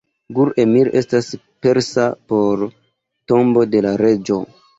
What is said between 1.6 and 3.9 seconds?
persa por "Tombo de